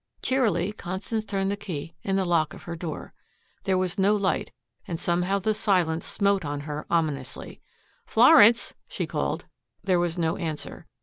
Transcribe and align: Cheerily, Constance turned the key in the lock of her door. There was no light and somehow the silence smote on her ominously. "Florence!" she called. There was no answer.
Cheerily, 0.23 0.71
Constance 0.71 1.23
turned 1.25 1.51
the 1.51 1.55
key 1.55 1.93
in 2.01 2.15
the 2.15 2.25
lock 2.25 2.55
of 2.55 2.63
her 2.63 2.75
door. 2.75 3.13
There 3.65 3.77
was 3.77 3.99
no 3.99 4.15
light 4.15 4.51
and 4.87 4.99
somehow 4.99 5.37
the 5.37 5.53
silence 5.53 6.07
smote 6.07 6.43
on 6.43 6.61
her 6.61 6.87
ominously. 6.89 7.61
"Florence!" 8.07 8.73
she 8.87 9.05
called. 9.05 9.45
There 9.83 9.99
was 9.99 10.17
no 10.17 10.37
answer. 10.37 10.87